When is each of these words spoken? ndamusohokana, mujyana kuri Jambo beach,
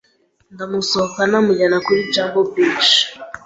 ndamusohokana, 0.53 1.37
mujyana 1.45 1.77
kuri 1.85 2.01
Jambo 2.13 2.39
beach, 2.51 2.91